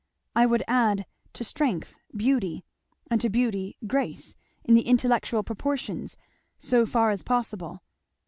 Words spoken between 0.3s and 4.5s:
I would add to strength beauty, and to beauty grace,